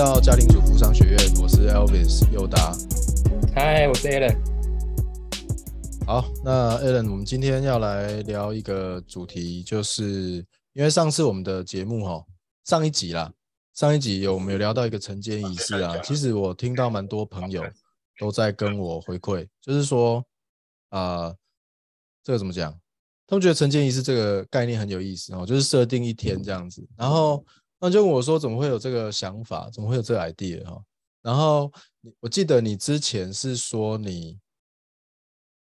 [0.00, 2.74] 到家庭主妇商学院，我是 Elvis 尤达。
[3.54, 4.34] 嗨，我是 Alan。
[6.06, 10.42] 好，那 Alan，我们今天要来聊一个主题，就是
[10.72, 12.24] 因为上次我们的节目哈，
[12.64, 13.30] 上一集啦，
[13.74, 15.98] 上一集有我们有聊到一个晨间仪式啊。
[15.98, 17.62] 其实我听到蛮多朋友
[18.18, 20.24] 都在跟我回馈，就是说
[20.88, 21.30] 啊，
[22.24, 22.72] 这个怎么讲？
[23.26, 27.44] 他们觉得晨间仪式这个概念很有意思哦，就是设定一天这样子，然后。
[27.80, 29.70] 那就问我说，怎么会有这个想法？
[29.70, 30.80] 怎么会有这个 idea 哈？
[31.22, 31.72] 然后
[32.20, 34.38] 我记得你之前是说你，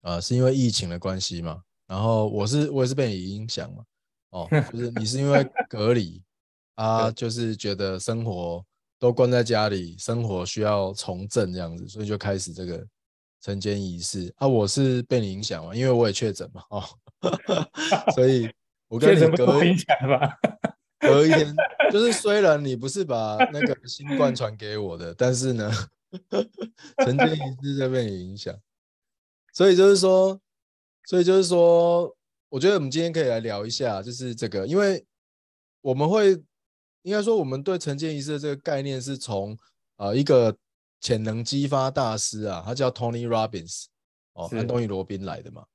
[0.02, 1.62] 呃，是因为疫情的关系嘛？
[1.86, 3.84] 然后我是我也是被你影响嘛？
[4.32, 6.22] 哦，就是你是因为隔离
[6.76, 8.66] 啊，就是觉得生活
[9.00, 12.86] 都关在家里，生活需要重振这样子，所以就开始这个
[13.42, 14.48] 晨间仪式啊。
[14.48, 16.84] 我是被你影响嘛，因为我也确诊嘛，哦，
[18.16, 18.52] 所以
[18.88, 20.36] 我跟你隔影响吧。
[21.00, 21.56] 隔一天，
[21.92, 25.72] 就是虽然你不是把那个新冠传给我的，但是呢，
[27.04, 28.58] 曾经一直在被你影响，
[29.54, 30.40] 所以就是说，
[31.06, 32.16] 所以就是说，
[32.50, 35.06] 我觉得我们今天可以来聊一下，就是这个，因为
[35.82, 36.32] 我们会
[37.04, 39.58] 应该说，我们对成建仪式的这个概念是从
[39.96, 40.56] 呃一个
[41.00, 43.86] 潜能激发大师啊，他叫 Tony Robbins
[44.34, 45.66] 哦，安东尼罗宾来的嘛，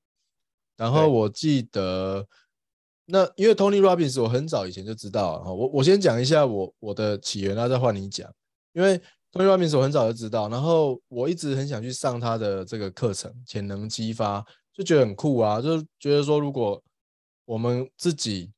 [0.77, 2.27] 然后我记得。
[3.15, 5.53] 那因为 Tony Robbins，我很早以前就知道啊。
[5.53, 8.27] 我我先讲一下我我的起源，然后再换你讲。
[8.73, 8.99] 因为
[9.31, 15.61] Tony Robbins 我很早就知道，然后我一直很想去上他的这个课程，潜能激发，就觉得很酷啊。
[15.61, 16.83] 就觉得说，如果
[17.45, 18.51] 我们自己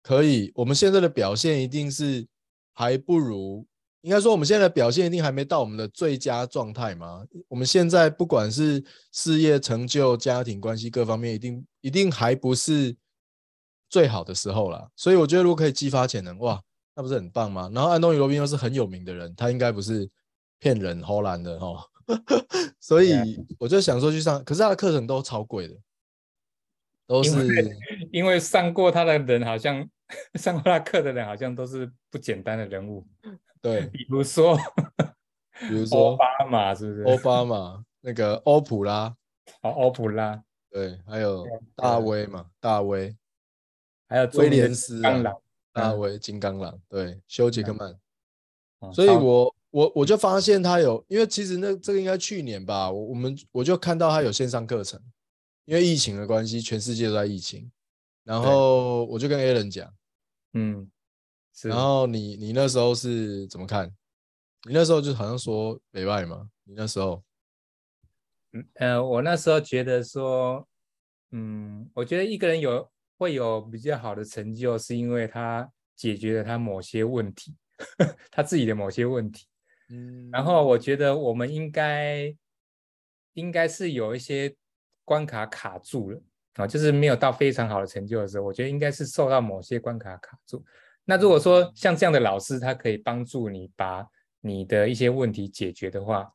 [0.00, 2.24] 可以，我们现在的表现一定是
[2.74, 3.66] 还不如，
[4.02, 7.24] 应该说我们现在的表现一定还没到我们的最佳状态嘛。
[7.48, 12.96] 我们现在不管是事业成就、家庭关系各方面，一定一定还不是。
[13.88, 16.60] 最好的时候了，所以我觉得如果可以激发潜能，哇，
[16.94, 17.70] 那不是很棒吗？
[17.74, 20.08] 然后安东尼罗宾又是很有名的人，他应该不是
[20.58, 21.78] 骗人、偷懒的哦。
[22.80, 23.14] 所以
[23.58, 25.76] 我就想说去上，可是他的课程都超贵的，
[27.06, 27.76] 都是
[28.10, 29.86] 因为上过他的人，好像
[30.34, 33.06] 上过他课的人，好像都是不简单的人物。
[33.60, 34.56] 对， 比如说，
[35.68, 37.02] 比如说奥巴马是不是？
[37.02, 39.14] 奥巴马那个欧普拉，
[39.60, 43.14] 哦，欧普拉，对，还有大威嘛，大威。
[44.08, 45.36] 还有威廉斯啊，
[45.70, 47.94] 大卫金刚狼，对，休杰克曼，
[48.92, 54.98] 所以我我我就发现他有，因为其实那这个应该去年吧，我我们我就看到他有线上课程，
[55.66, 57.70] 因为疫情的关系，全世界都在疫情，
[58.24, 59.94] 然后我就跟 a l a n 讲，
[60.54, 60.90] 嗯，
[61.64, 63.94] 然后你你那时候是怎么看？
[64.66, 67.22] 你那时候就好像说北外嘛，你那时候，
[68.52, 70.66] 嗯呃，我那时候觉得说，
[71.30, 72.90] 嗯，我觉得一个人有。
[73.18, 77.54] 会有比较好的成就，是因为他解决了他某些问题，
[78.30, 79.46] 他自己的某些问题。
[79.90, 82.32] 嗯，然后我觉得我们应该
[83.32, 84.54] 应该是有一些
[85.04, 86.20] 关卡卡住了
[86.54, 90.64] 啊，就是没有到非常好的成就的时候，我觉得应该是受到某些关卡卡住。
[91.04, 94.06] 那如果说像这样的老师，他可以帮助你把
[94.40, 96.30] 你的一些问题解决的话，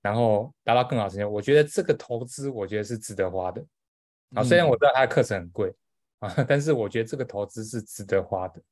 [0.00, 3.62] 然后达到更好成就，我觉得这个投资，我觉得是值得花的。
[4.34, 5.74] 啊，虽然我知道他的课程很贵。
[6.22, 6.32] 啊！
[6.48, 8.62] 但是我觉得这个投资是值得花的，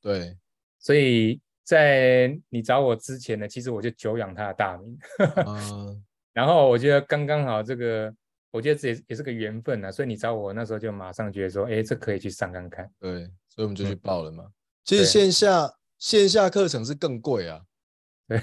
[0.00, 0.36] 对。
[0.78, 4.98] 所以在你找我之前呢，其实我就久仰他的大名。
[5.46, 6.04] 嗯。
[6.32, 8.14] 然后我觉得刚刚好，这个
[8.50, 9.90] 我觉得这也也是个缘分啊。
[9.90, 12.88] 所以你找我那时候就马上觉得说，哎，这可以去上看看。
[13.00, 14.46] 对，所以我们就去报了嘛。
[14.84, 17.62] 其实线下线下课程是更贵啊。
[18.28, 18.38] 对。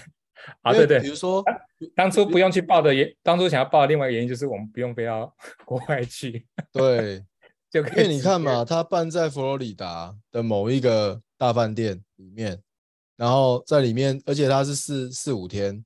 [0.62, 1.00] 啊，对对。
[1.00, 1.42] 比如说，
[1.96, 5.34] 当初不用去报的原，当初想要报的另外一个原因就是我们不用飞到
[5.64, 6.46] 国外去。
[6.74, 7.24] 对。
[7.80, 12.62] 因为你看嘛，他办在佛罗里达的某一个大饭店里面，
[13.16, 15.84] 然后在里面，而且他是四四五天，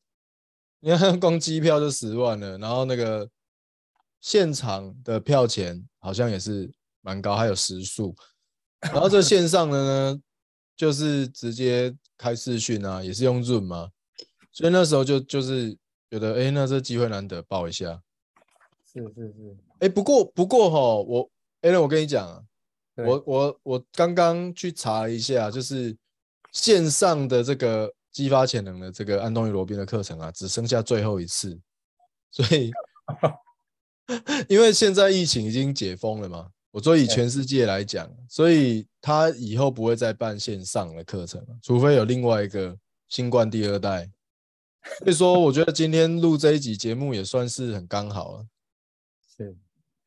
[0.81, 3.29] 你看光机票就十万了，然后那个
[4.19, 6.69] 现场的票钱好像也是
[7.00, 8.13] 蛮高，还有食宿，
[8.81, 10.21] 然后这线上的呢，
[10.75, 13.89] 就是直接开视讯啊，也是用 Zoom 嘛，
[14.51, 15.71] 所以那时候就就是
[16.09, 18.01] 觉得，哎，那这机会难得报一下，
[18.91, 21.31] 是是是，哎，不过不过哈，我。
[21.62, 22.44] 哎，那我跟你讲啊，
[22.95, 25.95] 我我我刚刚去查了一下，就是
[26.51, 31.59] 线上的这个激发潜能的这个安东尼罗宾的课程啊，只剩下最后一次，
[32.31, 32.71] 所以
[34.48, 42.77] 因为现在疫情已经解封了嘛，我说以全世界来讲，所以他以后不会再办线上的课程了，除非有另外一个
[43.10, 44.10] 新冠第二代。
[45.00, 48.45] 所以说，我觉得今天录这一集节目也算是很刚好了，
[49.36, 49.57] 是，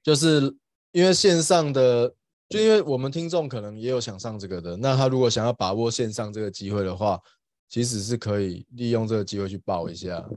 [0.02, 0.56] 就是。
[0.92, 2.14] 因为线上的，
[2.48, 7.20] 就因为我们听众可能也有想上这个的，那他如果想要把握线上这个机会的话，
[7.68, 10.28] 其实是可以利用这个机会去报一下。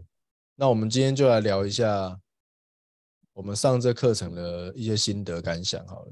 [0.56, 2.20] 那我们今天就来聊一下
[3.34, 6.12] 我们上这课程的一些心得感想好了。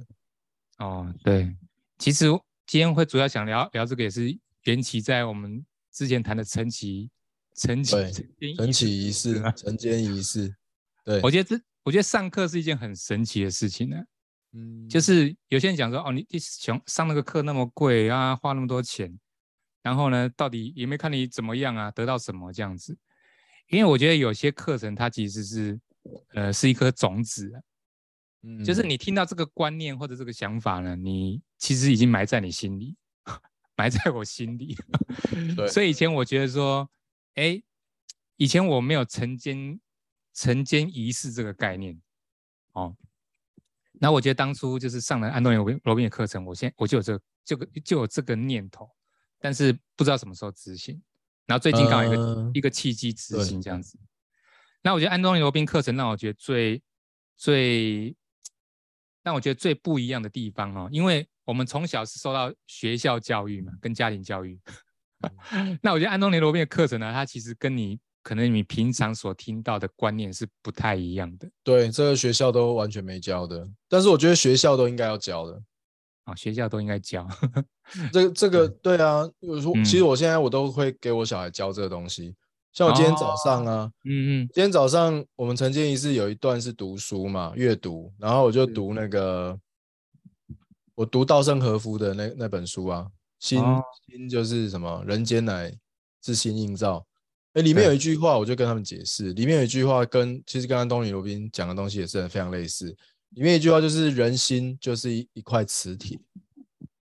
[0.80, 1.56] 哦，对，
[2.00, 2.26] 其实
[2.66, 5.64] 今天会主要想聊聊这个，也是缘起在我们
[5.94, 7.12] 之前谈的晨起、
[7.56, 7.96] 晨起、
[8.58, 10.52] 晨起仪式、晨间仪式。
[11.06, 13.98] 对，我觉得这，我觉得上课是一件很神奇的事情呢。
[14.54, 19.18] 嗯，就是有些人讲说，哦，你你想上那个课那么贵啊，花那么多钱，
[19.82, 22.98] 然后呢，到底也没看你怎么样啊，得到什么这样子？
[23.70, 25.80] 因为我觉得有些课程它其实是，
[26.34, 27.50] 呃，是一颗种子，
[28.42, 32.98] 嗯，就是你听到这个观念或者这个想法呢，你其实已经埋在你心里，
[33.78, 34.76] 埋在我心里。
[35.56, 36.92] 对，所以以前我觉得说，
[37.36, 37.64] 哎，
[38.36, 39.80] 以前我没有晨间
[40.34, 42.02] 晨间仪式这个概念，
[42.74, 42.98] 哦。
[44.04, 48.90] 那我觉得当初就是上了安东尼罗宾罗宾的课程，我现我就有这这个就有这个念头，
[49.40, 51.00] 但是不知道什么时候执行。
[51.46, 54.00] 然后最近刚好一个一个契机执行这样子。
[54.82, 56.82] 那我觉得安东尼罗宾课程让我觉得最
[57.38, 58.16] 最
[59.22, 64.60] 让我觉得最不一样的地方哦，因为我们从小是受到学校教育嘛，跟家庭教育。
[65.84, 68.00] 那我觉得安东尼罗宾的课程呢，它其实跟你。
[68.24, 71.50] 可能你平常所听到的观念是不太一样的。
[71.64, 75.62] 对，这个学校都完全没教的，但是我觉得学校都应该要教的。
[76.26, 77.28] 啊，学校都应该教。
[78.14, 82.36] 这这个对啊，有时候其实我现在我都会给我小孩教这个东西。
[82.72, 89.60] 像我今天早上啊，嗯嗯，今天早上我们晨间仪式有一段是读书嘛，阅读，然后我就读那个，
[90.96, 93.08] 我读稻盛和夫的那那本书啊，
[93.40, 93.62] 心
[94.08, 95.76] 心就是什么，人间乃
[96.22, 97.06] 自心映照。
[97.54, 99.34] 哎，里面有一句话，我就跟他们解释。
[99.34, 102.96] 里面有一句话，跟其实刚刚东尼罗宾讲的东西也是非常类似。
[103.32, 106.20] 里面一句话就是“人心就是一一块磁铁”，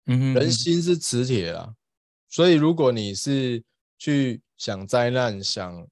[0.07, 1.75] 嗯，人心是磁铁啊。
[2.29, 3.63] 所以如果你是
[3.99, 5.87] 去想灾难、想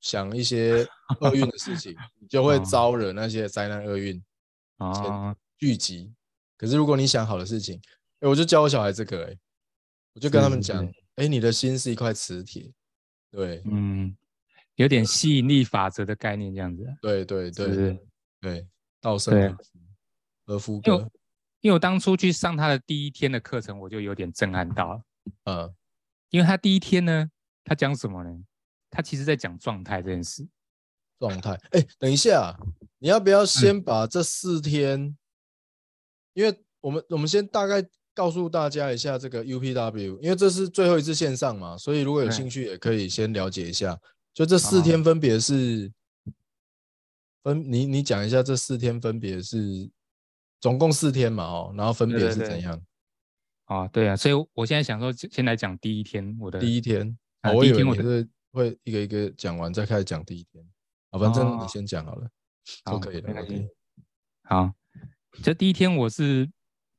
[0.00, 0.86] 想一些
[1.20, 4.22] 厄运的事情，你就会 招惹那些灾难、厄运
[4.76, 6.12] 啊聚集。
[6.56, 7.80] 可是如果你想好的事情，
[8.20, 9.36] 哎，我就教我小孩这个，哎，
[10.14, 12.70] 我就跟他们讲，哎，你的心是一块磁铁。
[13.34, 14.16] 对，嗯，
[14.76, 16.86] 有点吸引力法则的概念这样子。
[17.02, 18.06] 对对对对
[18.40, 18.68] 对，
[19.00, 19.58] 道生
[20.46, 21.10] 和夫哥，
[21.60, 25.02] 因为我当初去上他的第一天的课程，我就有点震撼到了。
[25.46, 25.74] 嗯，
[26.30, 27.28] 因为他第一天呢，
[27.64, 28.30] 他讲什么呢？
[28.88, 30.46] 他其实在讲状态这件事。
[31.18, 32.56] 状态，哎，等一下，
[32.98, 35.16] 你要不要先把这四天？
[36.34, 37.84] 因为我们我们先大概。
[38.14, 43.98] 告诉大家一下这个 UPW，因为这是最后一次线上嘛，所以如果有兴趣也可以先了解一下。
[44.32, 45.92] 就这四天分别是
[47.42, 49.88] 分你你讲一下这四天分别是
[50.60, 52.82] 总共四天嘛哦，然后分别是怎样？
[53.66, 57.16] 啊，对啊，所以我现在想说先来讲第一天我的第一天，
[57.54, 60.64] 我以为你是会一个一个讲完再开始讲第一天。
[61.10, 62.28] 啊，反正你先讲好了，
[62.84, 63.30] 都可以了。
[63.40, 63.68] OK，
[64.44, 64.72] 好，
[65.42, 66.48] 这第一天我是。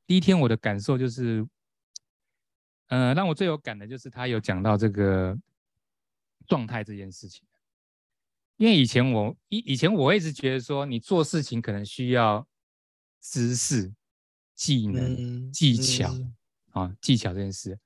[0.08, 1.46] 第一天我的感受就是，
[2.88, 5.38] 呃，让我最有感的就是他有讲到这个
[6.48, 7.44] 状态这件事情。
[8.58, 12.48] 因为以前我以以前我一直觉得说，你做事情可能需要
[13.20, 13.94] 知识、
[14.54, 16.10] 技能、技巧
[16.72, 17.78] 啊，技巧这件事。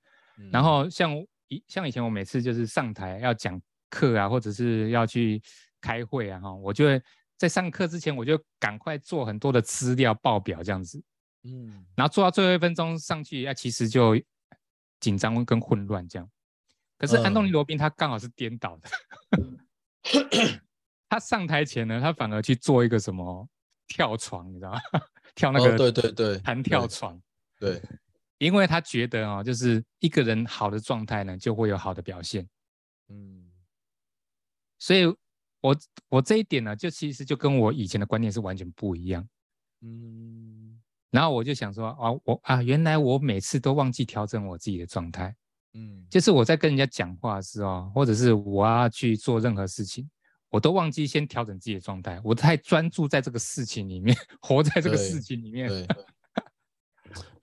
[0.51, 1.11] 然后像
[1.47, 3.59] 以像以前我每次就是上台要讲
[3.89, 5.41] 课啊，或者是要去
[5.81, 7.01] 开会啊，哈，我就会
[7.35, 11.01] 在上课之前我就赶快做很多的资料报表这样子。
[11.43, 14.19] 嗯，然后做到最后一分钟上去，啊，其实就
[14.99, 16.29] 紧张跟混乱这样。
[16.97, 18.89] 可是安东尼罗宾他刚好是颠倒的，
[21.07, 23.47] 他上台前呢，他反而去做一个什么
[23.87, 24.79] 跳床，你知道吗？
[25.33, 27.17] 跳那个对对对弹跳床，
[27.57, 27.81] 对，
[28.37, 32.45] 因为他觉得啊，就是一个人好的状态呢，就会有好的表现。
[33.07, 33.49] 嗯，
[34.77, 35.05] 所以
[35.61, 35.77] 我
[36.09, 39.25] 我这一点呢，就其实就跟我以前的观念是完全不一样。
[39.79, 40.48] 嗯。
[41.11, 45.35] 然后我就想说啊，我啊，原来我每次都忘记调整我自己的状态，
[45.73, 50.07] 嗯，就是我在跟人家讲话的时候，或者是我要去做任何事情，
[50.49, 55.67] 我都忘记先调整自己的状态，我太专注在这个事情里面，活在这个事情里面。
[55.67, 55.87] 对，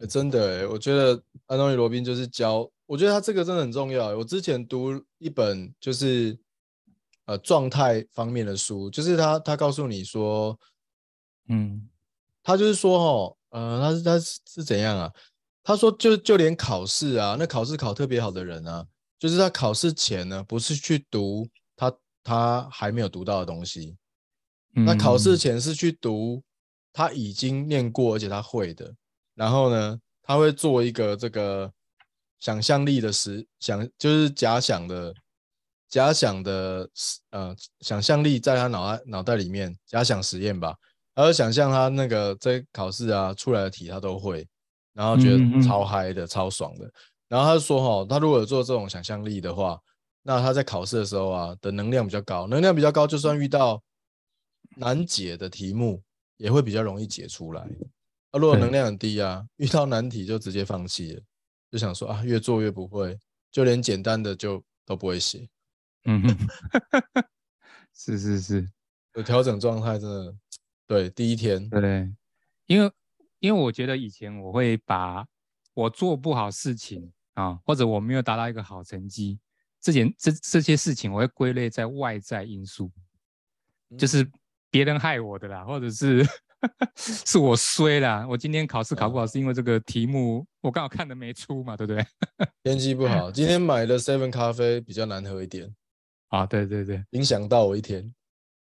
[0.07, 4.17] 真的，我觉得安东尼罗宾就是教，我觉得他这个真的很重要。
[4.17, 6.39] 我之前读一本就是
[7.25, 10.57] 呃状态方面的书，就是他他告诉你说，
[11.49, 11.89] 嗯，
[12.45, 13.37] 他就是说哦。
[13.57, 15.11] 呃，他是他是是怎样啊？
[15.63, 18.87] 他说，就就连考试啊，那考试考特别好的人啊，
[19.19, 21.91] 就是他考试前呢，不是去读他
[22.23, 23.97] 他还没有读到的东西，
[24.75, 26.43] 那考试前是去读
[26.93, 28.95] 他已经念过而且他会的，
[29.35, 31.73] 然后呢，他会做一个这个
[32.39, 35.15] 想象力的实想，就是假想的
[35.89, 36.91] 假想的
[37.31, 40.77] 呃想象力在他脑袋脑袋里面假想实验吧，
[41.17, 44.47] 还有想象他那个在考试啊出来的题他都会，
[44.93, 46.89] 然后觉得超嗨的超爽的。
[47.27, 49.81] 然后他就说哈，他如果有做这种想象力的话，
[50.23, 53.83] 那他在考试的时候啊的能量比较高，能量比较高，就算遇到
[54.77, 56.03] 难解的题目
[56.37, 57.63] 也会比较容易解出来。
[58.31, 61.23] 啊，如果能量很低啊，遇到难题就直接放弃了，
[61.71, 63.19] 就想说啊，越做越不会，
[63.51, 65.49] 就连简单的就都不会写。
[66.05, 66.37] 嗯 哼，
[67.95, 68.71] 是是是，
[69.15, 70.35] 有调整状态真的，
[70.87, 72.11] 对，第一天，对，
[72.67, 72.91] 因为
[73.41, 75.27] 因为我觉得以前我会把
[75.75, 79.39] 我做不好事情啊，或者我没有达到一个好成绩，
[79.81, 82.91] 这件这这些事情，我会归类在外在因素，
[83.99, 84.29] 就是
[84.71, 86.27] 别人害我的啦，或者是。
[86.97, 88.27] 是我衰啦！
[88.27, 92.05] 我今天考试考不好，是因为这个题目我刚好看的没出嘛，对不对？
[92.65, 95.73] 天气不好，今天买的 Seven 咖啡比较难喝一点
[96.29, 98.13] 啊，对对对，影响到我一天。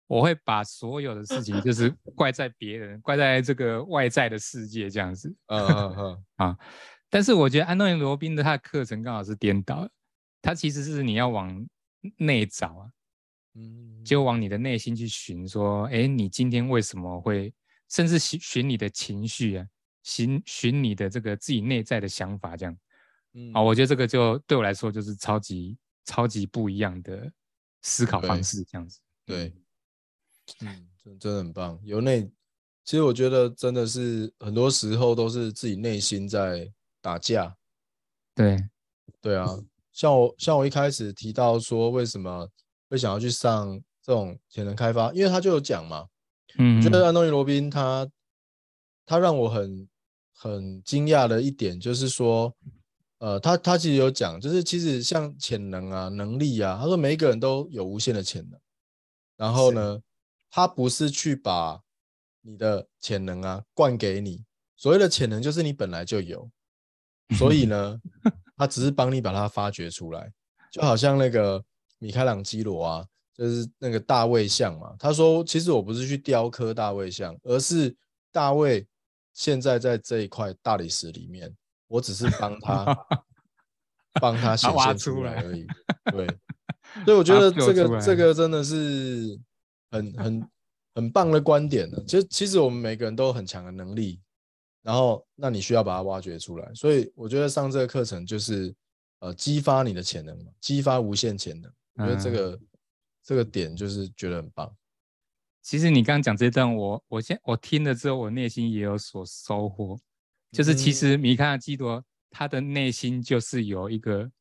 [0.07, 5.33] 我会把所有的事情就是怪在别人，怪在这个外在的世界这样子。
[5.47, 6.57] 嗯嗯嗯 啊！
[7.09, 9.87] 但是我觉得安东尼罗宾的他的课程刚好是颠倒，
[10.41, 11.67] 他其实是你要往
[12.17, 12.89] 内找啊，
[13.55, 17.53] 嗯，就往你的内心去寻，说，哎，你今天为什么会？
[17.89, 19.65] 甚至寻寻你的情绪啊，
[20.03, 22.77] 寻寻你的这个自己内在的想法，这样，
[23.33, 27.31] 嗯，啊，我觉得这个就对我来说就是超级超级不一样的
[27.81, 28.99] 思考方式，这样子。
[29.25, 29.53] 对，
[30.61, 31.79] 嗯，真真的很棒。
[31.83, 32.29] 由内，
[32.83, 37.55] 其实我觉得真的是很多时候都是自己内心在打架。
[38.33, 38.57] 对，
[39.21, 39.47] 对啊，
[39.91, 42.47] 像我像我一开始提到说为什么
[42.89, 46.07] 会想要去上这种潜能开发，因为他就有讲嘛。
[46.57, 48.07] 嗯，我觉得安东尼罗宾他
[49.05, 49.87] 他让我很
[50.33, 52.55] 很惊讶的一点就是说，
[53.19, 58.59] 呃，他他其实有讲，就是其实像潜能啊、能力啊，他说每一个人都有无限的潜能，
[59.35, 59.99] 然后呢，
[60.57, 61.79] 他不是去把
[62.41, 64.43] 你的潜能啊灌给你，
[64.75, 66.49] 所谓的潜能就是你本来就有，
[67.37, 68.01] 所以 呢，
[68.57, 70.33] 他只是帮你把它发掘出来，
[70.71, 71.63] 就好像那个
[71.99, 73.05] 米开朗基罗啊。
[73.35, 77.95] 就是那个大卫像嘛，他说其实我不是去雕刻大卫像，而是
[78.31, 78.87] 大卫
[79.35, 81.55] 现在在这一块大理石里面，
[81.87, 82.97] 我只是帮他
[84.19, 85.67] 帮他显现出来而已。
[86.11, 86.25] 对，
[87.05, 89.39] 所以我觉得这个这个真的是
[89.91, 90.49] 很很
[90.95, 92.03] 很棒的观点呢。
[92.07, 94.19] 其实其实我们每个人都有很强的能力，
[94.81, 96.73] 然后那你需要把它挖掘出来。
[96.73, 98.73] 所以我觉得上这个课程就是
[99.19, 101.71] 呃激发你的潜能嘛，激发无限潜能。
[101.95, 102.59] 我觉得这个。
[103.27, 104.73] 这个点就是觉得很棒。
[105.61, 109.99] 其实你刚刚讲这段，我我现我听了之后，我内心也有所收获。
[110.53, 114.31] 就是其实米开朗基罗他的内心就是有一个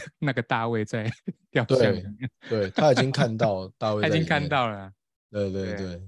[0.18, 1.10] 那个大卫在
[1.50, 4.92] 雕像里面，对他已经看到大卫，他已经看到了。
[5.30, 6.02] 对对对。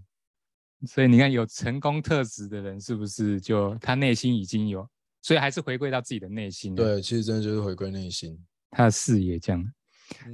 [0.86, 4.86] 所以你看，有成功特质的人，是不是就他内心已经有？
[5.22, 6.74] 所以还是回归到自己的内心。
[6.74, 8.38] 对，其实真的就是回归内心，
[8.70, 9.64] 他的视野这样。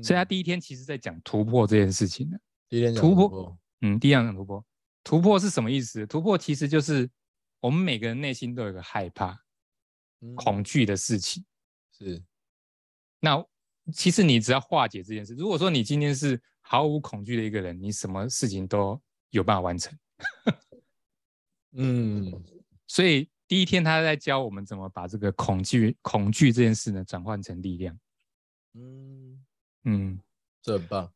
[0.03, 2.41] 所以他第一天其实在讲突破这件事情的。
[2.69, 4.65] 第一天突破，嗯，第一天讲突破。
[5.05, 6.05] 突破是什么意思？
[6.07, 7.09] 突破其实就是
[7.61, 9.41] 我们每个人内心都有一个害怕、
[10.35, 11.45] 恐惧的事情。
[11.97, 12.21] 是。
[13.21, 13.45] 那
[13.93, 15.35] 其实你只要化解这件事。
[15.35, 19.01] 如果说你今天是毫无恐惧的一个人，你什么事情都
[19.31, 19.97] 有办法完成。
[21.73, 22.43] 嗯。
[22.87, 27.99] 所以第一天他在教我们怎么把这个恐惧、恐惧这件事呢转换成力量。
[28.75, 29.45] 嗯。
[29.85, 30.21] 嗯，
[30.61, 31.11] 这很棒，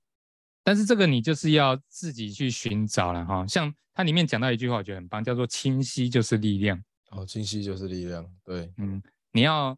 [0.62, 3.46] 但是这个你就是要自己去寻找了哈。
[3.46, 6.82] 像它里面讲到一句话，我觉得很棒，叫做“清晰就是力量”。
[7.12, 9.76] 哦，清晰就是力量，对，嗯，你要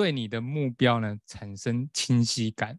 [0.00, 2.78] 对你的目标呢产生清晰感，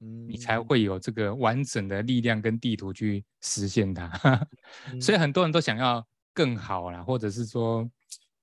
[0.00, 4.08] 嗯，你才会有这个完整的力量跟地图去实现它。
[5.02, 7.90] 所以很多人都想要更好啦，或者是说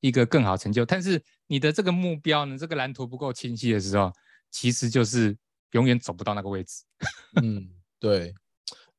[0.02, 4.12] 一个更好成就，但是你的这个目标呢，这个蓝图不够清晰的时候，
[4.52, 5.38] 其实就是。
[5.72, 6.86] 永远走不到那个位置。
[7.44, 8.34] 嗯，对。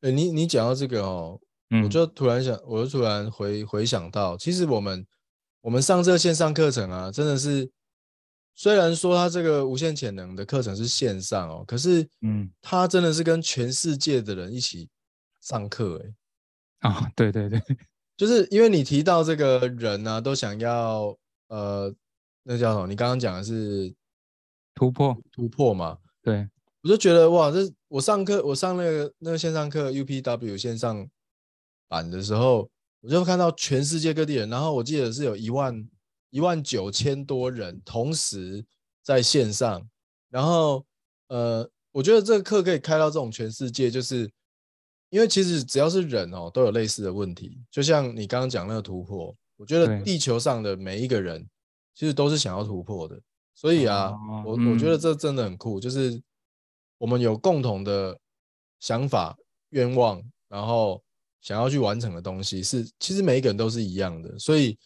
[0.03, 1.41] 哎，你你讲到这个哦，
[1.83, 5.07] 我就突然想，我就突然回回想到，其实我们
[5.63, 7.71] 我们上这个线上课程啊，真的是
[8.57, 14.89] 虽然说他这个无限潜能的课程是线上哦，可是嗯，他真的是跟全世界的人一起
[15.43, 16.91] 上课哎。
[16.91, 17.63] 啊，对对对，
[18.17, 21.17] 就是因为你提到这个人呢，都想要
[21.49, 21.95] 呃，
[22.43, 22.87] 那叫什么？
[22.87, 23.95] 你刚刚讲的是
[24.75, 25.99] 突破突破嘛？
[26.23, 26.49] 对。
[26.83, 31.05] 我就觉得哇，这我上课，我上那个那个线上课 UPW 线上
[31.89, 32.71] 版的时候，
[33.01, 35.85] 我就看到全世界各地人，然后我记得是有一万
[36.37, 38.63] 一万九千多人同时
[39.03, 39.89] 在线上，
[40.29, 40.85] 然后
[41.29, 44.31] 呃，我觉得这个课可以开到这种全世界，就是
[45.09, 47.59] 因为其实只要是人哦，都有类似的问题。
[47.71, 51.49] 就像你刚刚讲那个突破，我觉得地球上的每一个人
[51.95, 53.19] 其实都是想要突破的。
[53.55, 56.23] 所以啊，哦我我觉得嗯这真的很酷，就是
[56.99, 58.15] 我们有共同的
[58.79, 59.35] 想法、
[59.71, 61.03] 愿望，然后
[61.41, 64.39] 想要去完成的东西是，其实每一个人都是一样的。
[64.39, 64.79] 所以，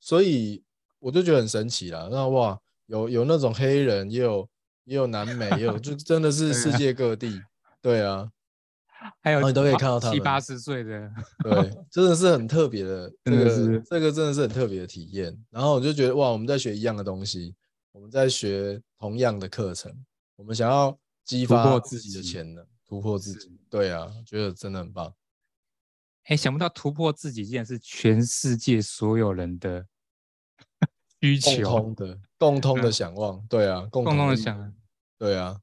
[0.00, 0.64] 所以
[1.00, 2.08] 我就觉得很神奇啦。
[2.10, 4.48] 那哇，有有那种黑人，也有
[4.84, 7.42] 也有南美，也有就真的 是世啊界各地。
[7.82, 8.30] 对啊，
[9.22, 11.10] 还有你都可以看到他们七八十岁的，
[11.42, 15.36] 对，真的是很特别的，这个真的是这个真的是很特别的体验。
[15.50, 17.54] 然后我就觉得哇，我们在学一样的东西，
[17.92, 19.90] 我们在学同样的课程，
[20.36, 23.58] 我们想要激发自自己的潜能，突破自己。
[23.70, 25.14] 对啊，觉得真的很棒。
[26.24, 29.86] 哎，想不到突破自己竟然是全世界所有人的
[31.20, 34.74] 需共求，通的共通的嗯想望，对啊，共共同的想，
[35.18, 35.60] 对啊，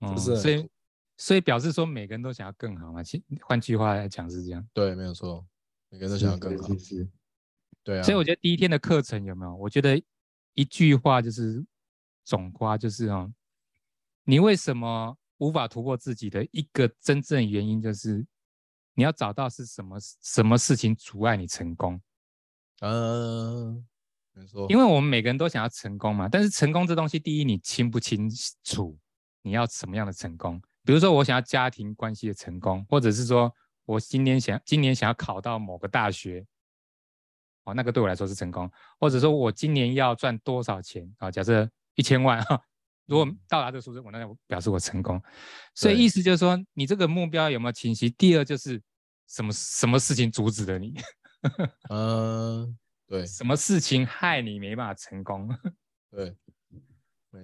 [0.00, 0.70] 嗯，是很所以
[1.16, 3.02] 所以表示说每个人都想要更好嘛。
[3.02, 5.46] 其换句话来讲是这样，对，没有错，
[5.88, 7.08] 每个人都想要更好是，
[7.82, 8.02] 对啊。
[8.02, 9.54] 所以我觉得第一天的课程有没有？
[9.56, 10.00] 我觉得
[10.54, 11.64] 一句话就是
[12.24, 13.32] 总瓜，就是哦，
[14.24, 18.26] 你为什么无法突破自己的一个真正原因，就是
[18.94, 22.00] 你要找到是什么什么事情阻碍你成功。
[22.80, 23.86] 嗯，
[24.68, 28.30] 因为我们每个人都想要成功嘛，但是成功这东西，第一你清不清
[28.64, 28.96] 楚
[29.42, 30.60] 你要什么样的成功？
[30.84, 33.52] 比如说我想要家庭关系的成功，或者是说
[33.84, 36.44] 我今年想今年想要考到某个大学，
[37.64, 41.30] 哦，那个对我来说是成功，或者说我今年要赚多少钱啊？
[41.30, 42.60] 假设一千万哈，
[43.06, 45.20] 如果到达这个数字，我那就表示我成功。
[45.74, 48.10] 所以意思就是说，你这个目标有没有清晰？
[48.10, 48.80] 第二就是
[49.28, 50.94] 什么什么事情阻止了你？
[51.90, 53.24] 嗯， 对。
[53.26, 55.48] 什么事情害你没办法成功？
[56.10, 56.34] 对，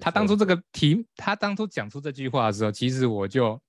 [0.01, 3.61] 他当初这个题，他当初讲出这句话的时候，其实我就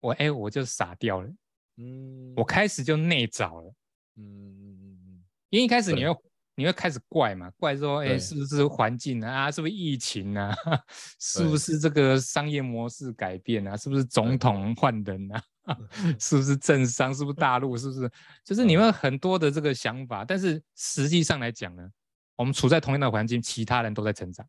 [0.00, 1.28] 我哎、我就傻掉了，
[1.76, 3.74] 嗯，我开始就内找了，
[4.16, 6.20] 嗯嗯嗯因为一开始你对会
[6.56, 10.54] 你会开始怪嘛，怪说哎、对是不是环境啊，啊是不是疫情啊，
[11.18, 15.42] 是不是这个商业模式改变啊，是不是总对统换人啊，
[16.18, 18.10] 是不是政商，是不是大陆，是不是
[18.44, 21.88] 就是你嗯们很多的这个想法，但是实际上来讲呢，
[22.36, 24.46] 我们处在同样的环境，其他人都在成长，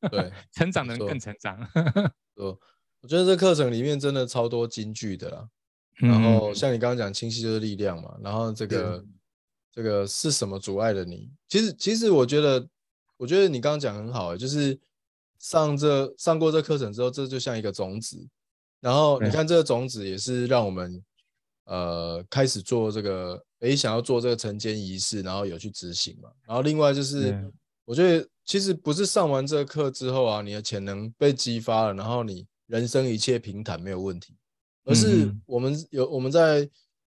[0.00, 0.32] 嗯，对。
[0.52, 1.58] 成长的人更成长，
[2.36, 2.58] 哦，
[3.00, 5.48] 我觉得这课程里面真的超多金句的啦。
[5.94, 8.16] 然后嗯像你刚刚讲，清晰就是力量嘛。
[8.22, 9.04] 然后这个
[9.72, 11.30] 这个是什么阻碍了你？
[11.48, 12.68] 其实其实我觉得，
[13.16, 14.78] 我觉得你刚刚讲很好欸，就是
[15.38, 18.26] 上这上过这课程之后，这就像一个种子。
[18.86, 21.04] 然后你看这个种子也是让我们
[21.64, 26.30] 呃开始做这个，诶，想要做这个晨间仪式，然后有去执行嘛。
[26.46, 27.36] 然后另外就是
[27.84, 34.36] 我觉得其实不是上完这个课之后啊，你的潜能被激发了，然后你人生一切平坦没有问题，
[34.84, 36.70] 而是我们有我们在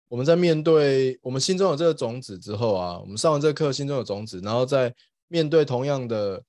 [0.10, 4.94] 我们在面对我们心中有这个种子之后啊，我们上完这个课心中有种子，然后在
[5.30, 6.44] 面对同样的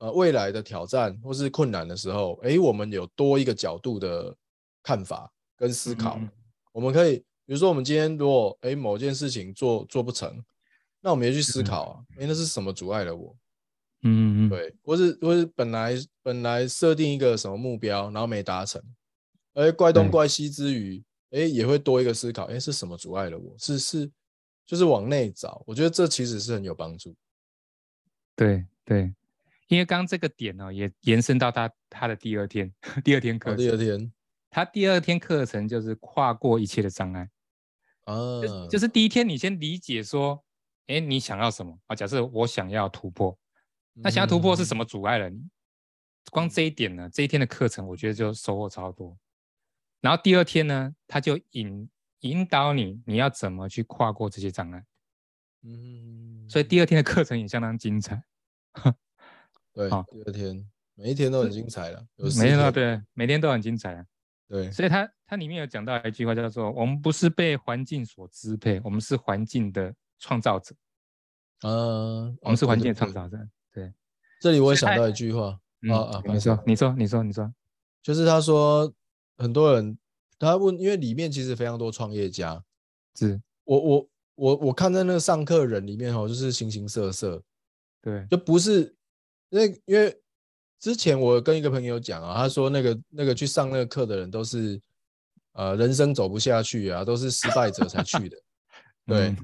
[0.00, 4.34] 呃未来的挑战或是困难的时候，诶，我们有多一个角度的
[4.88, 6.30] 看法跟思考，嗯
[6.72, 10.42] 我们可以比如说我们今天如果诶某件事情做做不成，
[11.02, 13.36] 那我们也去思考啊，诶，那是什么阻碍了我？
[14.02, 18.82] 嗯嗯，对，或是或是本来本来设定一个什么目标，然后没达成，
[19.52, 23.54] 而怪东怪西之余，哎，也会多一个思考，哎，是什么阻碍了我？
[23.58, 24.10] 是是，
[24.64, 27.14] 就是往内找，我觉得这其实是很有帮助。
[28.34, 29.12] 对对，
[29.66, 32.72] 因为刚刚这个点呢、也延伸到他他的第二天，
[33.04, 34.12] 第二天哦，课第二，天
[34.50, 37.28] 他第二天课程就是跨过一切的障碍，
[38.04, 40.42] 哦，就就是第一天你先理解说，
[40.86, 41.94] 哎，你想要什么啊？
[41.94, 43.38] 假设我想要突破，
[43.94, 44.84] 那想要突破是什么？
[44.84, 45.40] 阻碍了你？
[46.30, 49.18] 光这一点呢，这一天的课程我觉得就收获超多。
[50.00, 51.88] 然后第二天呢，他就引
[52.20, 54.84] 引导你，你要怎么去跨过这些障碍。
[55.62, 58.22] 嗯，所以第二天的课程也相当精彩。
[59.72, 64.04] 对，好第二天每一天都很精彩了，每天都对，每天都很精彩啊。
[64.48, 70.74] 对，所以它它里面有讲到一句话叫做：我们不是被环境所支配，我们是环境的创造者，
[71.60, 73.36] 呃，我们是环境的创造者。
[73.74, 73.92] 对，
[74.40, 77.52] 这里我也想到一句话，嗯啊啊你说，你说，你说，你说，
[78.02, 78.90] 就是他说
[79.36, 79.98] 很多人
[80.38, 82.64] 他问，因为里面其实非常多创业家，
[83.14, 87.42] 是，我我我我看在那个上课人里面哦，就是形形色色，
[88.00, 88.96] 对，就不是
[89.50, 90.22] 因为因为
[90.80, 94.80] 之前我跟一个朋友讲啊，他说那个那个去上那个课的人都是
[95.52, 98.36] 呃人生走不下去啊，都是失败者才去的，
[99.06, 99.36] 对嗯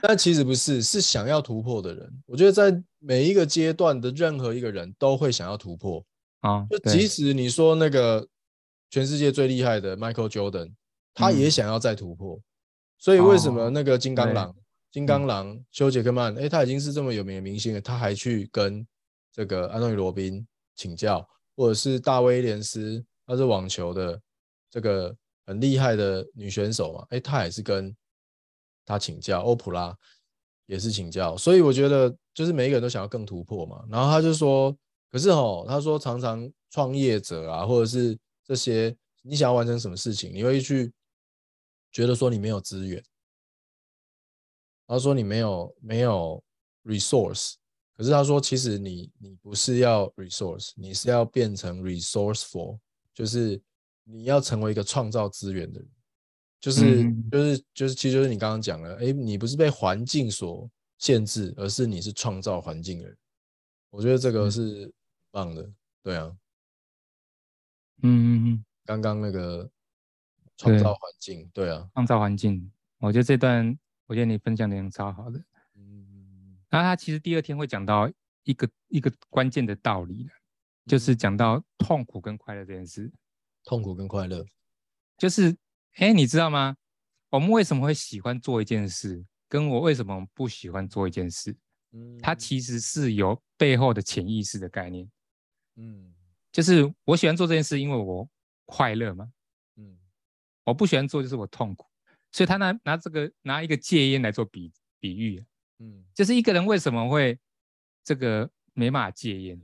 [0.00, 2.22] 但其实不是，是想要突破的人。
[2.26, 6.02] 我觉得在每一个阶段的任何一个人都会想要突破。
[6.40, 8.26] 啊，就即使你说那个
[8.88, 10.72] 全世界最厉害的 Michael Jordan，
[11.12, 12.40] 他也想要再突破。
[12.98, 14.54] 所以为什么那个金刚狼、
[14.90, 18.86] 金刚狼休杰克曼，哎，他已经是这么有名的明星了，他还去跟
[19.32, 24.20] 这个安东尼罗宾请教，或者是大威廉斯，他是网球的
[24.70, 27.94] 这个很厉害的女选手嘛，哎，他也是跟
[28.84, 29.96] 他请教，欧普拉
[30.66, 33.84] 也是请教，所以我觉得就是每一个人都想要更突破嘛。
[33.88, 34.76] 然后他就说，
[35.10, 40.92] 可是哦，他说常常创业者啊，或者是这些你想要完成什么事情，你会去
[41.92, 43.02] 觉得说你没有资源，
[44.86, 46.42] 他说你没有没有
[46.84, 47.54] resource，
[47.96, 52.78] 可是他说其实你你不是要 resource，你是要变成 resourceful，
[53.14, 53.60] 就是
[54.02, 55.88] 你要成为一个创造资源的人。
[56.60, 63.16] 就是嗯就是就是，其实就是你刚刚讲了，哎，你不是被环境所限制，而是你是创造环境的人。
[63.90, 64.92] 我觉得这个嗯是
[65.30, 65.70] 棒的，
[66.02, 66.34] 对啊。
[68.02, 69.70] 嗯嗯嗯，刚刚那个
[70.56, 75.38] 创造环境，对啊，创造环境，我觉得这段我觉得你分享的超好的。
[76.74, 78.10] 嗯，那他其实第二天会讲到
[78.42, 80.30] 一个一个关键的道理了，
[80.86, 83.12] 就是讲到痛苦跟快乐这件事。
[83.64, 84.44] 痛苦跟快乐，
[85.16, 85.56] 就是，
[85.94, 86.76] 哎，你知道吗？
[87.30, 91.56] 我们为什么会喜欢做一件事，跟我为什么不喜欢做一件事，
[91.92, 95.10] 嗯，它其实是有背后的潜意识的概念。
[95.76, 96.14] 嗯
[96.52, 98.28] 就是我喜欢做这件事，因为我
[98.66, 99.24] 快乐嘛；
[99.76, 99.98] 嗯
[100.64, 101.86] 我不喜欢做，就是我痛苦。
[102.30, 105.44] 所以他拿拿这个拿一个戒烟来做比比喻，
[105.84, 107.38] 嗯就是一个人为什么会
[108.02, 109.60] 这个没办法戒烟，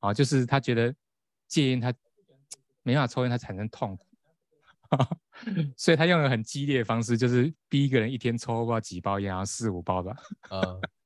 [0.00, 0.94] 啊，就是他觉得
[1.48, 1.92] 戒烟他
[2.82, 4.06] 没办法抽烟，他产生痛苦，
[5.76, 10.16] 所以他用了很激烈的方式，就是逼一个人一天抽不知道几包烟，然后四五包吧。
[10.48, 10.60] 啊，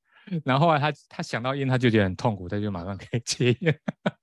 [0.45, 3.81] 然后后来他他想到烟，他就觉得很痛苦，他就马上可以戒烟。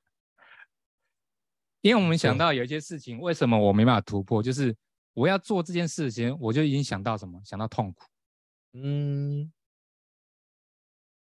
[1.82, 4.42] 因为我们想到有一些事情，为什么我没办法突破？
[4.44, 4.76] 就是
[5.14, 7.42] 我要做这件事情，我就已经想到什么？
[7.44, 8.06] 想到痛苦，
[8.74, 9.52] 嗯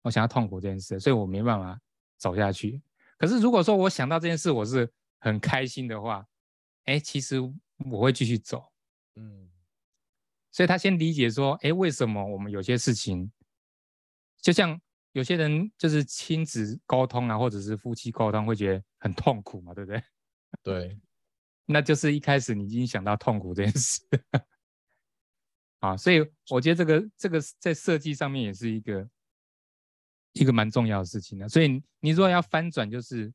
[0.01, 1.79] 我想要痛苦这件事，所以我没办法
[2.17, 2.81] 走下去。
[3.17, 6.27] 可是如果说我想到这件事，我是很开心的话，
[6.85, 7.39] 哎，其实
[7.91, 8.71] 我会继续走。
[9.15, 9.49] 嗯
[10.51, 13.31] 所以他先理解说，哎，为什么我们有些事情，
[14.39, 14.79] 就像
[15.13, 20.03] 有些人就是亲子沟通啊，或者是夫妻沟通，会觉得很痛苦嘛，对不对？
[20.61, 20.99] 对，
[21.65, 24.01] 那就是一开始你已经想到痛苦这件事
[25.83, 29.09] 啊，所以我觉得这个这个在设计上面也是一个
[30.31, 31.49] 一个蛮重要的事情的。
[31.49, 33.29] 所以你你如果要翻转，就是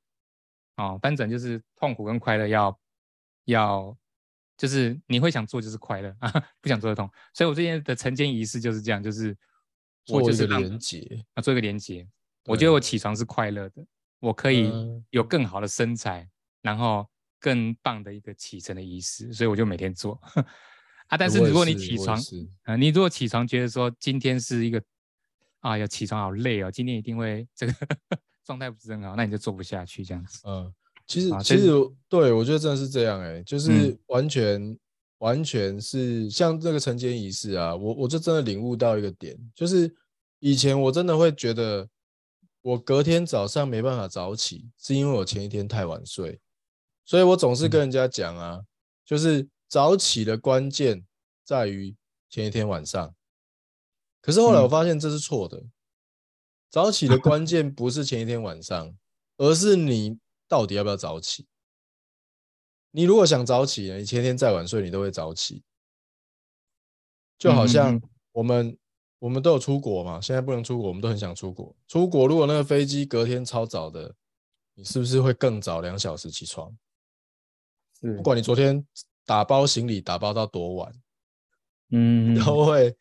[0.76, 2.80] 啊，翻转就是痛苦跟快乐要
[3.44, 3.94] 要，
[4.56, 6.32] 就是你会想做就是快乐啊，
[6.62, 7.06] 不想做的痛。
[7.34, 9.36] 所以我最近的晨间仪式就是这样，就是
[10.06, 12.08] 我做一个就是连接，啊做一个连接。
[12.46, 13.84] 我觉得我起床是快乐的，
[14.20, 16.26] 我可以嗯有更好的身材，
[16.62, 17.06] 然后
[17.38, 20.18] 更棒的一个启程的仪式，所以我就每天做
[21.08, 21.16] 啊。
[21.18, 24.82] 但是如果你起床是啊、你如果起床觉得说今天是一个
[25.60, 27.74] 啊，要起床好累哦，今天一定会这个
[28.46, 30.40] 状态不是很好，那你就做不下去这样子。
[30.44, 30.72] 嗯，
[31.06, 31.68] 其实啊其实
[32.08, 34.78] 对我觉得真的是这样哎、就是嗯完全、
[35.18, 39.92] 完全是像这个晨间仪式啊，我我就真的领悟到一个点，就是
[40.38, 41.88] 以前我真的会觉得
[42.62, 46.38] 我隔天早上没办法早起，是因为我前一天太晚睡，
[47.04, 48.60] 所以我总是跟人家讲啊，
[49.04, 51.06] 就是早起的关键
[51.44, 51.94] 在于
[52.28, 53.14] 前一天晚上。
[54.20, 55.62] 可是后来我嗯发现这是错的，
[56.70, 58.96] 早起的关键不是前一天晚上，
[59.36, 61.46] 而是你到底要不要早起。
[62.90, 65.62] 你如果想早起，你前天再晚睡，你都会早起。
[67.38, 68.02] 就好像嗯
[68.32, 68.76] 我们
[69.20, 71.74] 我们都有出国嘛，现在不能出国，我们都很想出国。
[71.86, 74.14] 出国如果那个飞机隔天超早的，
[74.74, 76.76] 你是不是会更早两小时起床？
[78.00, 78.84] 不管你昨天
[79.28, 80.90] 打包行李打包到多晚，
[81.90, 82.96] 嗯，都会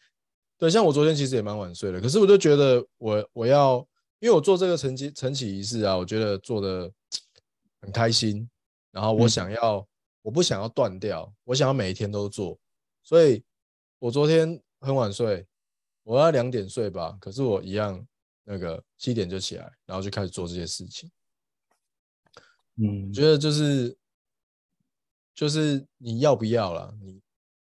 [0.58, 0.70] 对。
[0.70, 3.78] 像我昨天其实也蛮晚睡的，可是我就觉得我我要，
[4.20, 6.92] 因为我做这个晨起晨起仪式啊，我觉得做的
[7.80, 8.50] 很开心，
[8.92, 9.88] 然后我嗯想要，
[10.22, 12.60] 我不想要断掉，我想要每一天都做，
[13.04, 13.42] 所以
[13.98, 15.48] 我昨天很晚睡，
[16.04, 18.06] 我要两点睡吧，可是我一样
[18.44, 21.10] 那个七点就起来，然后就开始做这些事情。
[22.80, 23.98] 嗯我觉得就是
[25.38, 27.22] 就是你要不要啦，你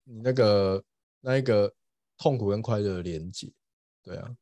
[0.02, 0.82] 你那个
[1.20, 1.72] 那一个
[2.18, 3.52] 痛苦跟快乐的连接，
[4.02, 4.36] 对啊。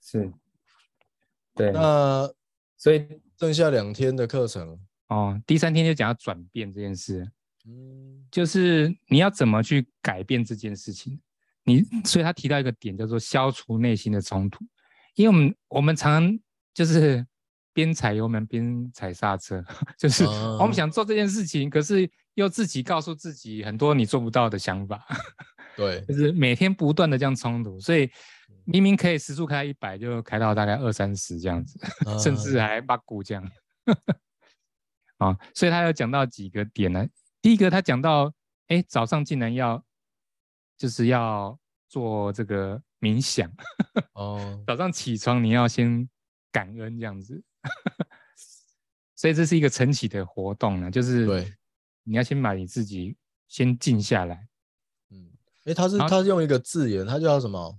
[0.00, 0.30] 是，
[1.54, 2.28] 对，那
[2.76, 3.06] 所以
[3.38, 7.26] 剩下两天的课程，哦，第三天就讲要转变这件事，
[7.64, 11.18] 嗯就是你要怎么去改变这件事情。
[11.62, 14.62] 你，所以他提到一个点叫做消除内心的冲突，
[15.14, 16.38] 因为我们我们常常
[16.74, 17.24] 就是
[17.74, 19.62] 边踩油门边踩刹车，
[19.98, 25.04] 就是我们想做这件事情，可是又自己告诉自己很多你做不到的想法，
[25.76, 28.10] 对，就是每天不断的这样冲突，所以
[28.64, 31.78] 明明可以时速开一百，就开到大概二三十这样子，
[32.18, 33.44] 甚至还八股这样。
[35.18, 37.06] 啊，所以他有讲到几个点呢。
[37.42, 38.32] 第一个，他讲到，
[38.68, 39.84] 哎，早上竟然要，
[40.78, 41.58] 就是要
[41.88, 43.50] 做这个冥想。
[44.14, 46.08] 哦，早上起床你要先
[46.50, 47.42] 感恩这样子。
[49.16, 51.54] 所以这是一个晨起的活动呢，就是对，
[52.02, 53.16] 你要先把你自己
[53.48, 54.48] 先静下来。
[55.10, 55.30] 嗯，
[55.64, 57.78] 哎，他是他是用一个字眼，他叫什么？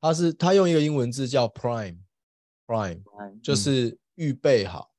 [0.00, 3.02] 他是他用一个英文字叫 prime，prime，
[3.42, 4.92] 就是预备好。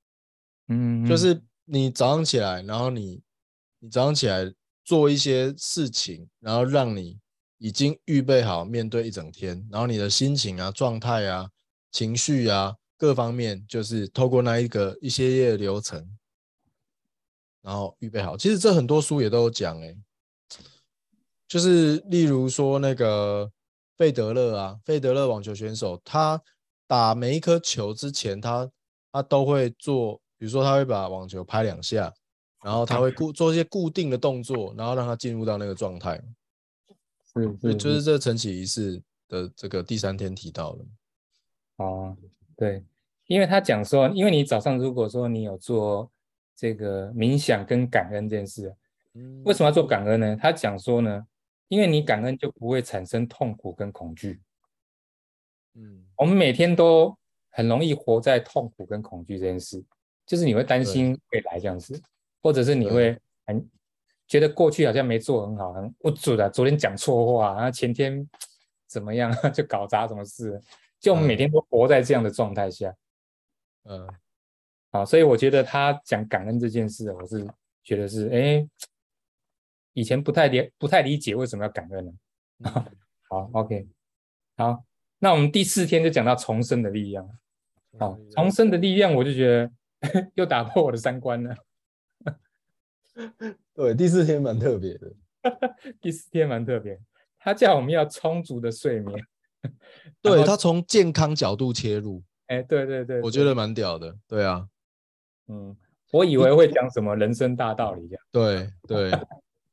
[0.68, 3.22] 嗯，就是你早上起来，然后你
[3.80, 4.54] 你早上起来
[4.84, 7.20] 做一些事情，然后让你
[7.60, 11.50] 已经预备好面对一整天，然后你的心情啊、状态啊、
[11.92, 16.08] 情绪啊各方面，就是透过那一个一些页流程，
[17.64, 18.38] 然后预备好。
[18.38, 19.98] 其实这很多书也都有讲，哎，
[21.48, 23.52] 就是例如说那个
[23.98, 26.40] 费德勒啊，费德勒网球选手，他
[26.86, 28.70] 打每一颗球之前，他
[29.12, 30.22] 他都会做。
[30.40, 32.14] 比如说，他会把网球拍两下，
[32.64, 36.16] 然后他会固做一些固定的动作，然后让他进入到那个状态。
[37.34, 40.86] 是，所以就是这晨起仪式的这个第三天提到的。
[41.76, 42.16] 哦，
[42.60, 42.84] 对，
[43.28, 46.12] 因为他讲说，因为你早上如果说你有做
[46.58, 48.76] 这个冥想跟感恩这件事，
[49.46, 50.36] 为什么要做感恩呢？
[50.36, 51.26] 他讲说呢，
[51.70, 54.42] 因为你感恩就不会产生痛苦跟恐惧。
[55.76, 57.18] 嗯，我们每天都
[57.50, 59.82] 很容易活在痛苦跟恐惧这件事。
[60.26, 62.00] 就是你会担心未来这样子，
[62.42, 63.66] 或者是你会很
[64.28, 66.50] 觉得过去好像没做很好，很不准的。
[66.50, 68.30] 昨天讲错话，然后前天
[68.86, 70.62] 怎么样 就搞砸什么事，
[71.00, 72.96] 就我们每天都活在这样的状态下。
[73.84, 74.08] 嗯，
[74.92, 77.48] 好，所以我觉得他讲感恩这件事，我是
[77.84, 78.68] 觉得是，哎，
[79.94, 82.14] 以前不太理不太理解为什么要感恩呢？
[83.30, 83.88] 好，OK，
[84.58, 84.84] 好，
[85.18, 87.30] 那我们第四天就讲到重生的力量。
[87.98, 89.72] 好，重生的力量，我就觉得。
[90.36, 91.54] 又打破我的三观了。
[93.76, 95.14] 对，第四天蛮特别的。
[96.00, 96.98] 第四天蛮特别，
[97.38, 99.22] 他叫我们要充足的睡眠。
[100.22, 102.24] 对他从健康角度切入。
[102.48, 104.16] 哎，对对对，我觉得蛮屌的。
[104.28, 104.68] 对啊，
[105.48, 105.76] 嗯，
[106.12, 108.24] 我以为会讲什么人生大道理这样。
[108.32, 109.12] 对对，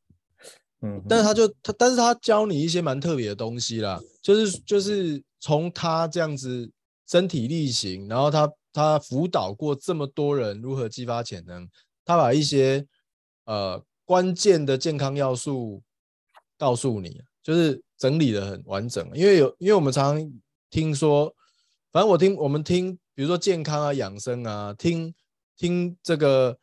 [0.83, 6.71] 嗯，但是他就他，但是他教你一些蛮特别的东西啦，就是就是从他这样子
[7.07, 8.51] 身体力行，然后他。
[8.77, 11.67] 他辅导过这么多人如何激发潜能，
[12.05, 12.87] 他把一些
[13.47, 15.83] 呃关键的健康要素
[16.59, 19.09] 告诉你，就是整理的很完整。
[19.15, 20.33] 因为有，因为我们常常
[20.71, 21.35] 听说，
[21.93, 25.15] 反正我听我们听，比如说健康啊、养生啊，听
[25.57, 26.59] 听这个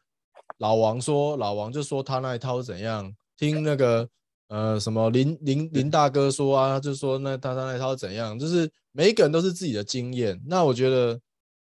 [0.57, 4.09] 老王说，老王就说他那一套怎样，听那个
[4.47, 10.41] 呃什么林林林大哥说啊，就说那他他那一套怎样，就是每一个人都是自己的经验。
[10.45, 11.19] 那我觉得。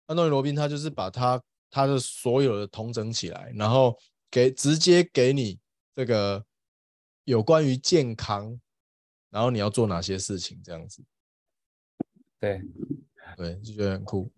[0.07, 3.97] 安东尼罗宾他就是把他他的所有的统整起来，然后
[4.29, 5.57] 给直接给你
[5.95, 6.43] 这个
[7.23, 8.59] 有关于健康，
[9.31, 11.03] 然后你要做哪些事情这样子。
[12.39, 12.61] 对
[13.35, 14.31] 对，就觉得很酷，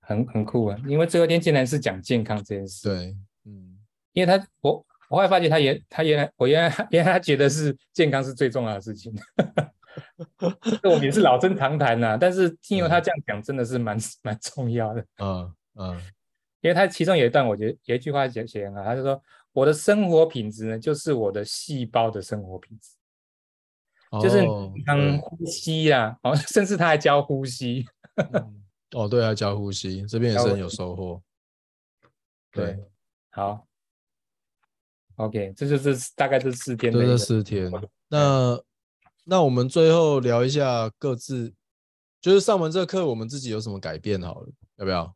[0.00, 0.76] 很很酷啊！
[0.86, 2.88] 因为最后一天竟然是讲健康这件事。
[2.88, 3.78] 对，嗯，
[4.12, 9.14] 因为他我我后来发觉他原他原来我原来原来他觉得是健康是最重要的事情。
[10.84, 15.04] 我们也是老生常谈呐，但是听由他这样讲，真的是蛮蛮重要的。
[15.18, 15.96] 嗯嗯，
[16.60, 19.20] 因为他其中有一段，我觉得有一句话写写很好，他就说
[19.52, 22.90] ：“我的生活品质呢，就是我的细胞的生活品质，
[24.22, 24.46] 就是
[24.86, 27.86] 嗯呼吸呀，哦， 甚至他还教呼吸。
[28.92, 31.22] 哦，对，还教呼吸，这边也是很有收获。
[32.50, 32.78] 对，
[33.30, 33.66] 好
[35.16, 37.70] ，OK，这就是大概这四天，这四天，
[38.08, 38.60] 那。
[39.30, 41.52] 那我们最后聊一下各自，
[42.18, 44.18] 就是上完这课，我们自己有什么改变？
[44.22, 45.14] 好了，要不要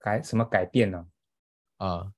[0.00, 1.06] 改什么改变呢？
[1.76, 2.12] 啊，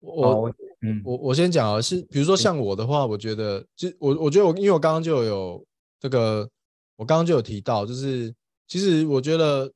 [0.00, 5.64] 我嗯，我我先讲啊，是比如说像我的话，我觉得，就我我觉得我，因为我刚刚就有
[5.98, 6.48] 这个，
[6.96, 8.34] 我刚刚就有提到，就是
[8.66, 9.72] 其实我觉得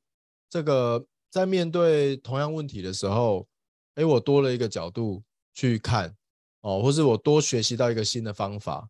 [0.49, 3.47] 这个在面对同样问题的时候，
[3.95, 5.21] 哎，我多了一个角度
[5.53, 6.13] 去看
[6.61, 8.87] 哦，或是我多学习到一个新的方法。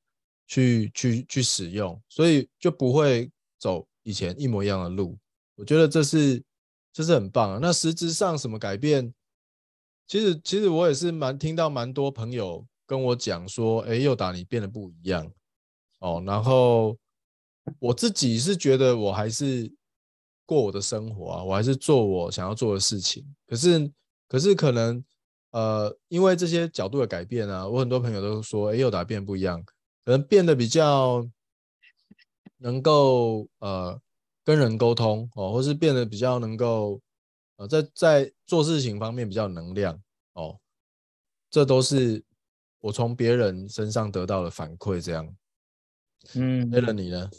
[0.47, 5.17] 去去去使用，所以就不会走以前一模一样的路。
[5.55, 6.39] 我觉得这是
[6.93, 7.59] 这是很棒啊。
[7.59, 9.11] 那实质上什么改变？
[10.07, 15.31] 其实其实我也是蛮听到蛮多朋友跟我讲说，哎，又打你变得不一样
[15.99, 16.95] 哦，然后
[17.79, 19.71] 我自己是觉得我还是
[20.45, 23.25] 过我的生活啊，我还是做我想要做的事情。
[23.47, 23.91] 可是，
[24.27, 25.03] 可是可能
[25.51, 29.63] 呃，因为这些角度的改变啊，我很多朋友都说，哎，又打变不一样，
[30.03, 31.27] 可能变得比较
[32.57, 33.99] 能够呃
[34.43, 37.01] 跟人沟通哦，或是变得比较能够
[37.57, 40.01] 呃在在做事情方面比较能量
[40.33, 40.59] 哦，
[41.49, 42.23] 这都是
[42.79, 45.35] 我从别人身上得到的反馈，这样。
[46.35, 47.29] 嗯，为了你呢？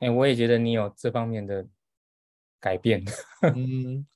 [0.00, 1.66] 哎，我也觉得你有这方面的
[2.60, 3.04] 改变。
[3.54, 4.06] 嗯，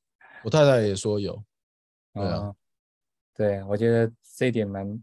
[0.45, 1.43] 我太太也说有。
[2.13, 2.55] 对啊，
[3.35, 5.01] 对，我觉得这一点蛮。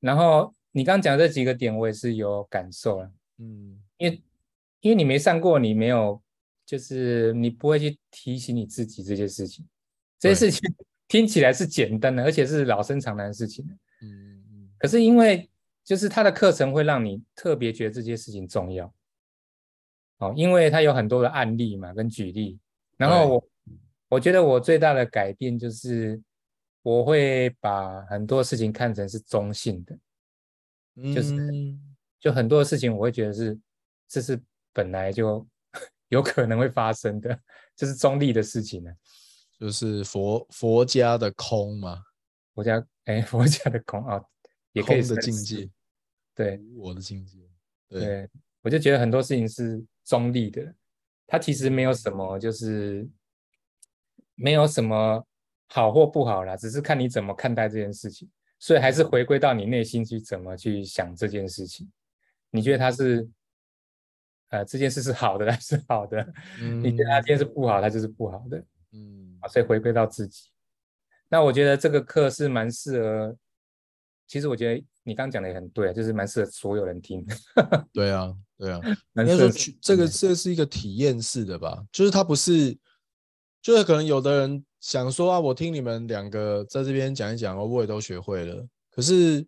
[0.00, 3.12] 然后你刚讲这几个点，我也是有感受了。
[3.38, 4.22] 嗯，因为
[4.80, 6.22] 因为你没上过，你没有，
[6.70, 9.66] 就是你不会去提醒你自己这些事情。
[10.18, 10.72] 这些事情
[11.08, 13.66] 听起来是简单的，而且是老生常谈的事情。
[14.02, 14.70] 嗯嗯。
[14.78, 15.48] 可是因为。
[15.82, 18.94] 就是他的课程会让你特别觉得这些事情重要，
[20.18, 22.60] 哦，因为他有很多的案例嘛，跟举例。
[22.96, 23.48] 然后我
[24.10, 26.20] 我觉得我最大的改变就是
[26.82, 29.98] 我会把很多事情看成是中性的，
[31.12, 31.34] 就是
[32.20, 33.58] 就很多事情我会觉得是
[34.06, 34.40] 这是
[34.72, 35.44] 本来就
[36.10, 37.36] 有可能会发生的，
[37.74, 38.92] 就是中立的事情呢，
[39.58, 42.02] 就是佛佛家的空嘛，
[42.54, 44.22] 佛家哎佛家的空啊，
[44.72, 45.68] 也可以是境界。
[46.34, 47.38] 对我的境界，
[47.88, 48.28] 对
[48.62, 50.74] 我就觉得很多事情是中立的，
[51.26, 53.08] 它其实没有什么，就是
[54.34, 55.26] 没有什么
[55.68, 58.30] 好或不好啦，只是看你怎么看待这件事情。
[58.62, 61.90] 所以还是回归到你内心去怎么去想这件事情。
[62.50, 63.26] 你觉得它是，
[64.50, 66.24] 呃，这件事是好的还是好的？
[66.82, 68.62] 你觉得它今天是不好，它就是不好的。
[68.92, 70.50] 嗯，啊，所以回归到自己。
[71.28, 73.36] 那我觉得这个课是蛮适合，
[74.26, 74.84] 其实我觉得。
[75.02, 77.26] 你刚讲的也很对啊，就是蛮适合所有人听。
[77.90, 78.78] 对啊，对啊，
[79.16, 79.48] 应该说
[79.80, 82.76] 这个这是一个体验式的吧，就是它不是，
[83.62, 88.64] 就是可能有的人想说啊，我听你们两个在这边讲一讲，我也都学会了。
[88.90, 89.44] 可是，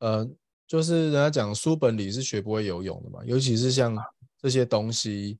[0.00, 0.30] 呃，
[0.66, 3.96] 就是人家讲书本里是学不会游泳的嘛，尤其是像
[4.40, 5.38] 这些东西，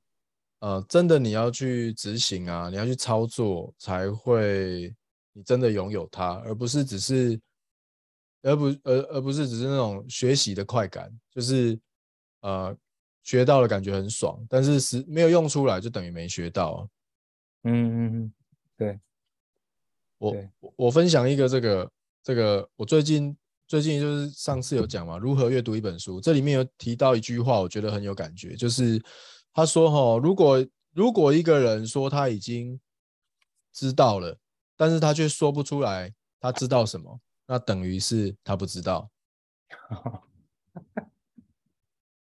[0.60, 4.94] 呃，真的你要去执行啊，你要去操作，才会
[5.32, 7.40] 你真的拥有它，而不是只是。
[8.42, 11.78] 而不而而不是只是那种学习的快感，就是
[12.40, 12.74] 呃
[13.22, 16.88] 学到了感觉很爽，但是是没有用出来就等于没学到。
[17.64, 18.32] 嗯嗯嗯，
[18.78, 19.00] 对。
[20.16, 20.34] 我
[20.74, 23.36] 我分享一个这个这个，我最近
[23.70, 29.00] 最近就是上次有讲嘛，如何阅读一本书，这里面有提到一句话，我觉得很有感觉，就是
[29.54, 32.80] 他说哈，如果如果一个人说他已经
[33.72, 34.36] 知道了，
[34.76, 37.20] 但是他却说不出来他知道什么。
[37.46, 39.08] 那等于是他不知道，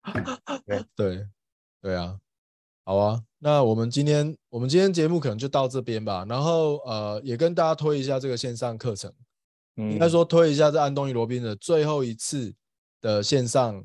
[0.65, 1.27] 对对
[1.81, 2.17] 对啊，
[2.85, 6.25] 好啊，那我们今天我们今天节目可能就到这边吧。
[6.25, 9.13] 然后呃，也跟大家推一下这个线上课程，
[9.75, 12.53] 应该说推一下这安东尼罗宾的最后一次
[13.01, 13.83] 的线上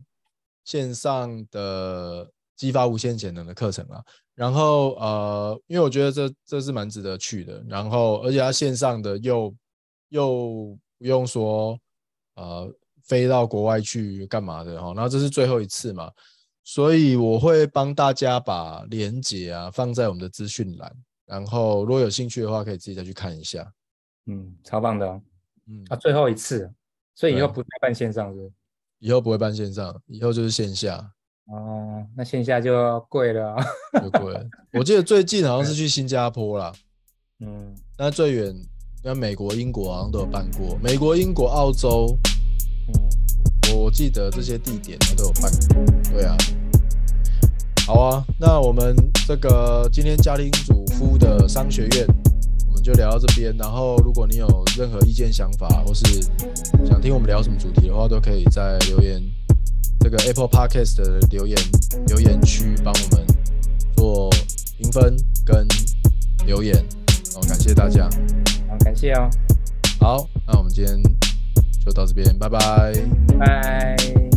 [0.65, 4.05] 线上的激发无限潜能的课程啊。
[4.35, 9.55] 然后呃，因为我觉得这这是蛮值得去的，然后而且它线上的又
[10.09, 10.79] 又。
[11.01, 11.79] 不用说，
[12.35, 12.69] 呃，
[13.05, 14.93] 飞到国外去干嘛的哈？
[14.95, 16.11] 然后这是最后一次嘛，
[16.65, 20.93] 所以我会帮大家把连接啊放在我们的资讯栏，
[21.25, 23.73] 然后如果有兴趣的话，可以自己再去看一下。
[24.27, 25.23] 嗯，超棒的，
[25.69, 26.71] 嗯啊，最后一次，
[27.15, 28.51] 所以以后不再办线上是？
[28.99, 31.13] 以后不会办线上，以后就是线下。
[31.47, 33.57] 哦，那线下就贵了，
[34.03, 34.35] 就贵。
[34.73, 36.73] 我记得最近好像是去新加坡啦，
[37.41, 38.55] 嗯，那最远。
[39.05, 42.19] 那美国、英国好像都有办过，美国、英国、澳洲，
[42.89, 46.13] 嗯，我记得这些地点都有办过。
[46.13, 46.37] 对啊，
[47.87, 52.07] 好啊，那我们这个今天家庭主妇的商学院，
[52.89, 53.55] 就聊到这边。
[53.59, 56.23] 然后，如果你有任何意见、想法，或是
[56.89, 59.23] 想听我们聊什么主题的话，都可以在留言
[60.01, 61.59] 这个 Apple Podcast 的留言
[62.07, 63.27] 留言区帮我们
[63.95, 64.31] 做
[64.79, 65.69] 评分跟
[66.47, 66.75] 留言。
[67.37, 68.09] 哦，感谢大家。
[68.71, 69.29] 好，感谢哦。
[70.01, 70.97] 好，那我们今天
[71.85, 72.59] 就到这边，拜拜。
[73.39, 74.28] 拜。